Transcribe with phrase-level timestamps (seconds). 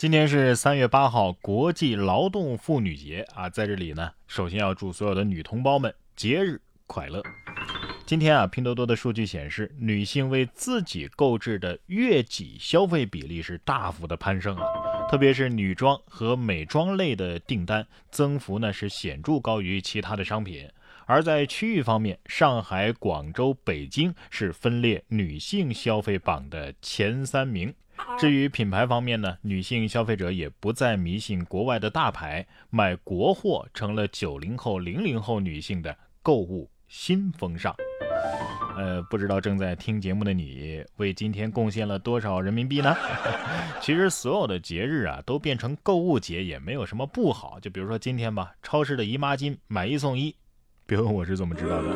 [0.00, 7.22] 今天是三月八号，国际劳动妇女节啊，在这里呢，首先要祝所有的女同胞们节日快乐。
[8.06, 14.64] 今天啊，拼多多的数据显示，女性为自己购置的月己消费比例是大幅的攀升啊，
[15.10, 20.66] 特别是女装和美妆类的订单增幅呢是显著高于其他的商品。
[21.04, 27.74] 而在区域方面，上海、广州、北京是分列女性消费榜的前三名。
[28.18, 37.74] 至于品牌方面呢，女性消费者也不再迷信国外的大牌，买国货成了九零后、零零后女性的购物新风尚。
[38.76, 42.94] 呃，不知道正在听节目的你，为今天贡献了多少人民币呢？
[43.80, 47.58] 其实所有的节日啊，都变成购物节也没有什么不好。
[47.60, 50.34] 就比如说今天吧，超市的姨妈巾买一送一，
[50.86, 51.88] 别问我是怎么知道的，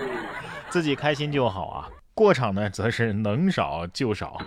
[0.70, 1.88] 自己开心就好啊。
[2.14, 4.38] 过场呢，则是能少就少。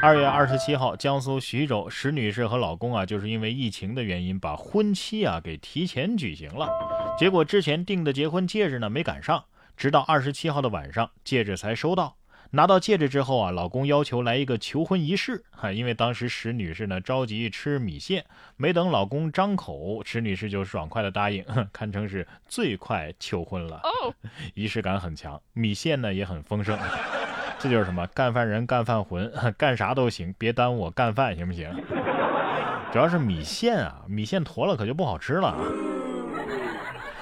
[0.00, 6.68] 二月二十七号，江苏徐州石女士和老公啊，就是因为疫情的原因，把婚期啊给提前举行了。
[7.18, 9.42] 结果之前订的结婚戒指呢没赶上，
[9.76, 12.14] 直到二十七号的晚上，戒指才收到。
[12.50, 18.24] 拿到戒指之后啊，老公要求来一个求婚仪式哈，因为当时石女士呢着急吃米线，
[18.56, 23.82] 没等老公张口，石女士就爽快的答应， 堪称是最快求婚了。
[24.54, 26.78] 仪式感很强，米线呢也很丰盛，
[27.58, 31.70] 这就是什么干饭人干饭魂， 干啥都行，别耽误我干饭行不行？
[32.90, 35.58] 主要是米线啊，米线坨了可就不好吃了啊。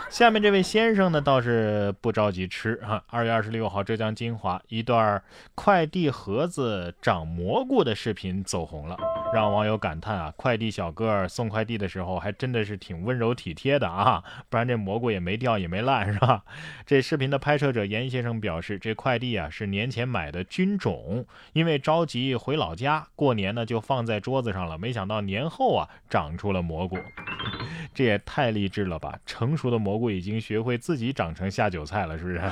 [0.08, 3.02] 下面这位先生呢，倒是不着急吃哈。
[3.08, 5.22] 二月二十六号，浙江金华一段
[5.54, 8.96] 快递盒子长蘑菇的视频走红了，
[9.36, 16.42] 让网友感叹啊，快递小哥送快递的时候还真的是挺温柔体贴的啊，不然这蘑菇也没掉也没烂 是吧？
[16.86, 26.98] 这视频的拍摄者严先生表示，这快递啊是年前买的菌种，因为着急回老家过年呢，就放在桌子上了，没想到年后啊长出了蘑菇。
[27.92, 29.18] 这也太励志了吧！
[29.26, 32.40] 成熟的蘑菇已经学会自己长成下酒菜了，是不是？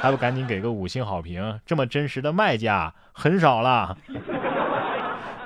[0.00, 1.60] 还不赶紧给个五星好评？
[1.66, 3.98] 这么真实的卖家很少了，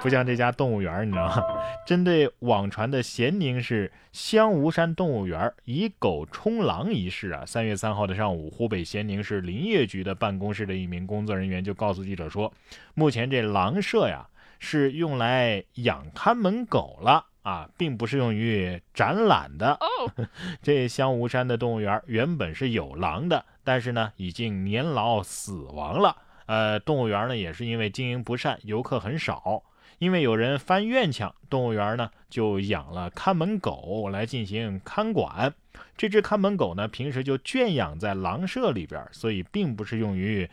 [0.02, 1.42] 不像这家动物园，你知道吗？
[1.86, 12.52] 针对网传的咸宁市香吴山动物园以狗冲狼一事啊，三月三号的上午，湖北咸宁市林业局的办公室的一名工作人员就告诉记者说，
[12.94, 14.26] 目前这狼舍呀
[14.58, 17.26] 是用来养看门狗了。
[17.42, 19.76] 啊，并不是用于展览的。
[20.62, 26.16] 这香吴山的动物园原本是有狼的，但是呢，已经年老死亡了。
[26.46, 29.60] 呃，动物园呢也是因为经营不善，游客很少。
[30.02, 35.54] 因为有人翻院墙，动物园呢就养了看门狗来进行看管。
[35.96, 40.50] 这只看门狗呢，平时就圈养在狼舍里边，所以并不是用于。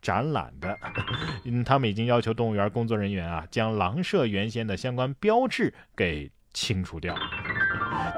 [0.00, 0.76] 展览的，
[1.46, 7.16] 嗯，他们已经要求动物园工作人员啊，将狼舍原先的相关标志给清除掉。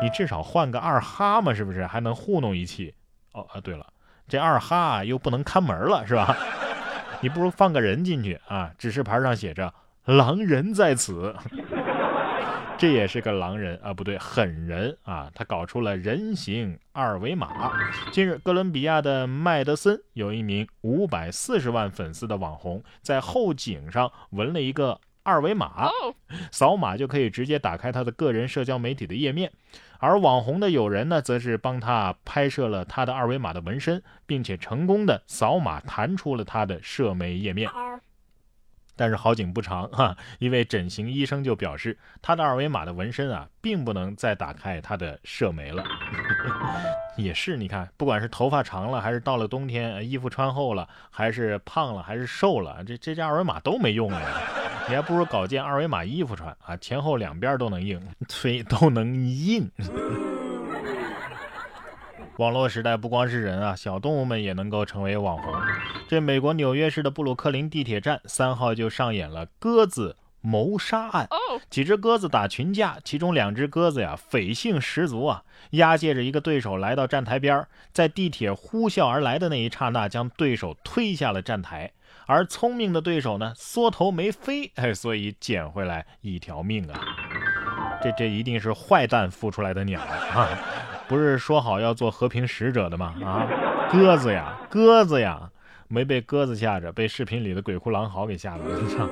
[0.02, 2.94] 你至少换个二哈嘛，是不是还能糊弄一气？
[3.32, 3.86] 哦啊，对了，
[4.26, 6.34] 这二哈又不能看门了，是吧？
[7.20, 11.34] 你不如放个人进去啊，指示牌上写着“狼人在此”。
[12.76, 15.30] 这也是个狼人啊，不对，狠人啊！
[15.32, 17.72] 他搞出了人形二维码。
[18.10, 25.88] 近日，哥伦比亚的麦德森有一名五百四十万粉丝的网红，在后颈上纹了一个二维码，
[26.50, 29.52] 扫码就可以直接打开他的个人社交媒体的页面。
[30.00, 37.70] 而网红的友人呢，则是帮他拍摄了他的二维码的纹身，并且成功的扫码弹出了他的社媒页面。
[38.96, 45.84] 但是好景不长哈， 一位整形医生就表示，他的二维码的纹身啊，并不能再打开他的射眉了。
[47.16, 54.20] 也是，你看，不管是头发长了，还是到了冬天衣服穿厚了，还是胖了，还是瘦了，这这家二维码都没用了。
[54.88, 59.70] 你还不如搞件二维码衣服穿啊，前后两边都能印，催都能印。
[62.36, 65.54] 网络时代不光是人啊，小动物们也能够成为网红。
[66.08, 71.28] 这美国纽约市的布鲁克林地铁站三号就上演了鸽子谋杀案。
[71.70, 81.92] 几只鸽子打群架，其中两只鸽子呀匪性十足啊，押解着一个对手来到站台边，在地铁呼啸而来的那一刹那，将对手推下了站台。
[82.26, 87.00] 而聪明的对手呢，缩头没飞，哎，所以捡回来一条命啊！
[88.02, 90.48] 这这一定是坏蛋孵出来的鸟啊！
[91.08, 93.14] 不是说好要做和平使者的吗？
[93.24, 93.46] 啊，
[93.90, 95.50] 鸽子呀，鸽子呀，
[95.88, 98.64] 没被鸽子吓着，被视频里的鬼哭狼嚎给吓了。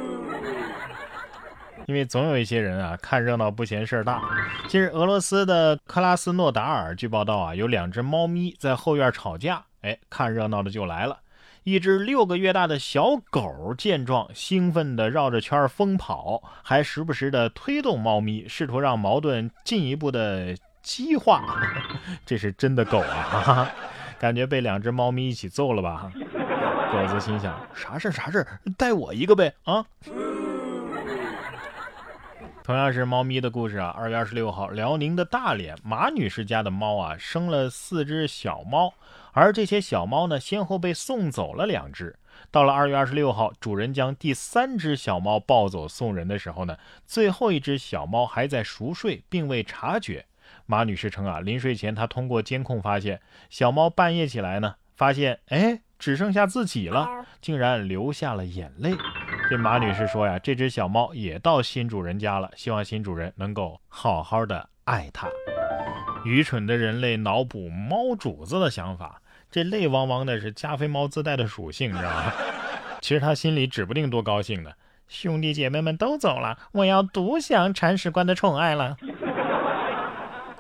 [1.87, 4.23] 因为总有一些人啊，看热闹不嫌事儿大。
[4.69, 11.19] 近日，俄罗斯的克拉斯诺达尔据报道啊，有两只猫咪在后院吵架，哎，看热闹的就来了。
[11.65, 21.43] 一只六个月大的小狗见状，兴奋地绕着圈疯跑，还时不时地推动猫咪，试图让矛盾进一步的激化。
[22.27, 23.71] 这是真的狗啊！
[24.19, 26.13] 感觉被两只猫咪一起揍了吧？
[26.93, 28.47] 狗子心想：啥事啥事
[28.77, 29.85] 带我一个呗啊！
[32.63, 33.89] 同样是猫咪的故事啊。
[33.99, 38.95] 二月二十六号，辽宁的大连马女士家的猫啊，生了四只小猫，
[39.33, 42.17] 而这些小猫呢，先后被送走了两只。
[42.53, 50.25] 到了二月二十六号，主人将第三只小猫抱走送人的时候呢，最后一只小猫还在熟睡，并未察觉。
[50.67, 53.21] 马女士称啊，临睡前她通过监控发现，
[53.51, 57.09] 小猫半夜起来呢，发现哎，只剩下自己了，
[57.41, 58.95] 竟然流下了眼泪。
[59.51, 65.29] 这马女士说呀，这只小猫也到新主人家了，希望新主人能够好好的爱它。
[66.25, 69.21] 愚蠢的人类脑补猫主子的想法，
[69.51, 72.33] 这泪汪汪的是加菲猫自带的属性，你知道吗？
[73.03, 74.71] 其实他心里指不定多高兴呢。
[75.09, 78.97] 兄弟姐妹们都走了，我要独享铲屎官的宠爱了。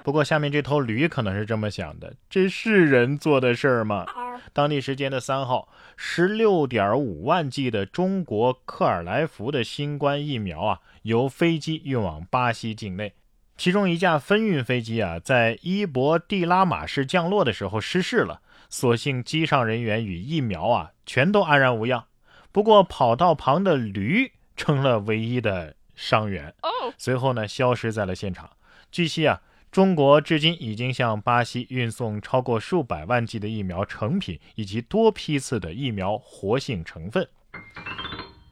[0.04, 4.04] 不过下面这头驴可能是这么想的：这是人做的事儿吗？
[4.52, 13.14] 当地时间的三号，十六点五万剂的中国克尔来福的新冠疫苗啊，由飞机运往巴西境内。
[13.56, 22.06] 其中一架分运飞机啊，在伊博蒂拉马市降落的时候失事了，所幸机上人员与疫苗啊全都安然无恙。
[22.50, 26.52] 不过跑道旁的驴成了唯一的伤员，
[26.98, 28.50] 随后呢消失在了现场。
[28.90, 29.40] 据悉啊。
[29.72, 37.26] 中国至今已经向巴西运送超过数百万剂的疫苗成品以及多批次的疫苗活性成分。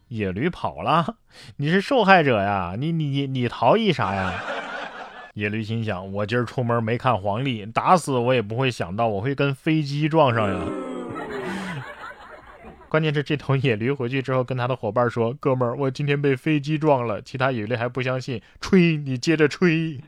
[0.09, 1.19] 野驴跑了，
[1.59, 2.75] 你是受害者呀！
[2.79, 4.43] 你你你你逃逸啥呀？
[5.35, 10.59] 野驴心想：我今儿出门没看黄历，打死我也不会想到我会跟飞机撞上呀。
[12.89, 20.01] 关键是这头野驴回去之后跟他的伙伴说：“哥们儿，我今天被飞机撞了。”其他野驴还不相信，吹，你接着吹。